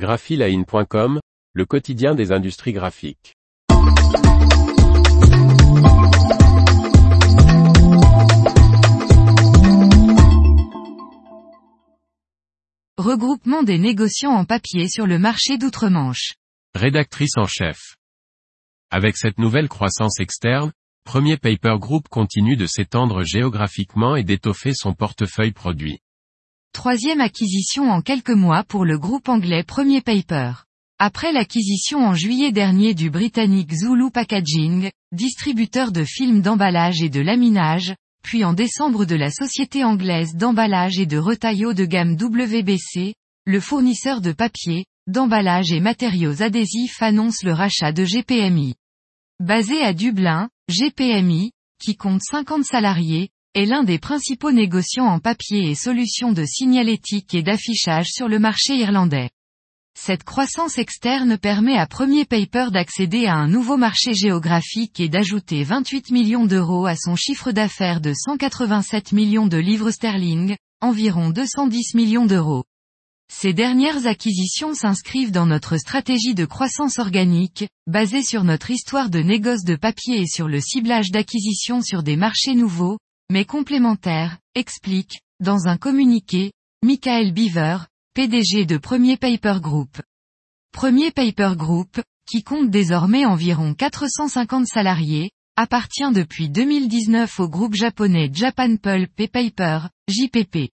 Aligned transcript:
graphiline.com, 0.00 1.20
le 1.52 1.66
quotidien 1.66 2.14
des 2.14 2.32
industries 2.32 2.72
graphiques. 2.72 3.36
Regroupement 12.96 13.62
des 13.62 13.76
négociants 13.76 14.30
en 14.30 14.46
papier 14.46 14.88
sur 14.88 15.06
le 15.06 15.18
marché 15.18 15.58
d'outre-Manche. 15.58 16.32
Rédactrice 16.74 17.36
en 17.36 17.46
chef. 17.46 17.96
Avec 18.90 19.18
cette 19.18 19.38
nouvelle 19.38 19.68
croissance 19.68 20.18
externe, 20.18 20.72
Premier 21.04 21.36
Paper 21.36 21.76
Group 21.78 22.08
continue 22.08 22.56
de 22.56 22.64
s'étendre 22.64 23.22
géographiquement 23.22 24.16
et 24.16 24.24
d'étoffer 24.24 24.72
son 24.72 24.94
portefeuille 24.94 25.52
produit. 25.52 26.00
Troisième 26.80 27.20
acquisition 27.20 27.90
en 27.90 28.00
quelques 28.00 28.30
mois 28.30 28.64
pour 28.64 28.86
le 28.86 28.98
groupe 28.98 29.28
anglais 29.28 29.62
Premier 29.62 30.00
Paper. 30.00 30.64
Après 30.98 31.30
l'acquisition 31.30 31.98
en 31.98 32.14
juillet 32.14 32.52
dernier 32.52 32.94
du 32.94 33.10
britannique 33.10 33.74
Zulu 33.74 34.10
Packaging, 34.10 34.90
distributeur 35.12 35.92
de 35.92 36.04
films 36.04 36.40
d'emballage 36.40 37.02
et 37.02 37.10
de 37.10 37.20
laminage, 37.20 37.94
puis 38.22 38.44
en 38.44 38.54
décembre 38.54 39.04
de 39.04 39.14
la 39.14 39.30
société 39.30 39.84
anglaise 39.84 40.36
d'emballage 40.36 40.98
et 40.98 41.04
de 41.04 41.18
retaillot 41.18 41.74
de 41.74 41.84
gamme 41.84 42.16
WBC, 42.18 43.14
le 43.44 43.60
fournisseur 43.60 44.22
de 44.22 44.32
papier, 44.32 44.86
d'emballage 45.06 45.72
et 45.72 45.80
matériaux 45.80 46.40
adhésifs 46.40 47.02
annonce 47.02 47.42
le 47.42 47.52
rachat 47.52 47.92
de 47.92 48.06
GPMI. 48.06 48.74
Basé 49.38 49.82
à 49.82 49.92
Dublin, 49.92 50.48
GPMI, 50.70 51.52
qui 51.78 51.96
compte 51.96 52.22
50 52.22 52.64
salariés, 52.64 53.28
est 53.54 53.66
l'un 53.66 53.82
des 53.82 53.98
principaux 53.98 54.52
négociants 54.52 55.06
en 55.06 55.18
papier 55.18 55.70
et 55.70 55.74
solutions 55.74 56.32
de 56.32 56.44
signalétique 56.44 57.34
et 57.34 57.42
d'affichage 57.42 58.06
sur 58.06 58.28
le 58.28 58.38
marché 58.38 58.76
irlandais. 58.76 59.30
Cette 59.98 60.22
croissance 60.22 60.78
externe 60.78 61.36
permet 61.36 61.76
à 61.76 61.88
Premier 61.88 62.24
Paper 62.24 62.68
d'accéder 62.70 63.26
à 63.26 63.34
un 63.34 63.48
nouveau 63.48 63.76
marché 63.76 64.14
géographique 64.14 65.00
et 65.00 65.08
d'ajouter 65.08 65.64
28 65.64 66.12
millions 66.12 66.46
d'euros 66.46 66.86
à 66.86 66.94
son 66.94 67.16
chiffre 67.16 67.50
d'affaires 67.50 68.00
de 68.00 68.12
187 68.14 69.10
millions 69.10 69.48
de 69.48 69.58
livres 69.58 69.90
sterling, 69.90 70.56
environ 70.80 71.30
210 71.30 71.94
millions 71.94 72.26
d'euros. 72.26 72.64
Ces 73.32 73.52
dernières 73.52 74.06
acquisitions 74.06 74.74
s'inscrivent 74.74 75.32
dans 75.32 75.46
notre 75.46 75.76
stratégie 75.76 76.34
de 76.34 76.44
croissance 76.44 77.00
organique, 77.00 77.66
basée 77.88 78.22
sur 78.22 78.44
notre 78.44 78.70
histoire 78.70 79.10
de 79.10 79.18
négoce 79.18 79.64
de 79.64 79.74
papier 79.74 80.20
et 80.20 80.26
sur 80.26 80.46
le 80.46 80.60
ciblage 80.60 81.10
d'acquisition 81.10 81.82
sur 81.82 82.04
des 82.04 82.16
marchés 82.16 82.54
nouveaux, 82.54 82.98
mais 83.30 83.44
complémentaires, 83.44 84.38
explique, 84.56 85.20
dans 85.38 85.68
un 85.68 85.76
communiqué, 85.76 86.52
Michael 86.84 87.32
Beaver, 87.32 87.86
PDG 88.14 88.66
de 88.66 88.76
Premier 88.76 89.16
Paper 89.16 89.58
Group. 89.60 90.02
Premier 90.72 91.12
Paper 91.12 91.52
Group, 91.56 92.00
qui 92.28 92.42
compte 92.42 92.70
désormais 92.70 93.24
environ 93.24 93.74
450 93.74 94.66
salariés, 94.66 95.30
appartient 95.54 96.10
depuis 96.12 96.48
2019 96.48 97.38
au 97.38 97.48
groupe 97.48 97.74
japonais 97.74 98.30
Japan 98.32 98.76
Pulp 98.76 99.12
et 99.20 99.28
Paper, 99.28 99.88
JPP. 100.08 100.70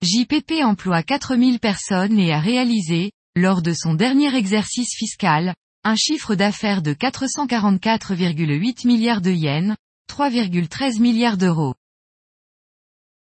JPP 0.00 0.62
emploie 0.62 1.02
4000 1.02 1.58
personnes 1.58 2.20
et 2.20 2.32
a 2.32 2.38
réalisé, 2.38 3.10
lors 3.34 3.60
de 3.60 3.72
son 3.72 3.94
dernier 3.94 4.32
exercice 4.36 4.94
fiscal, 4.96 5.52
un 5.82 5.96
chiffre 5.96 6.36
d'affaires 6.36 6.82
de 6.82 6.94
444,8 6.94 8.86
milliards 8.86 9.20
de 9.20 9.32
yens, 9.32 9.74
3,13 10.08 11.00
milliards 11.00 11.36
d'euros. 11.36 11.74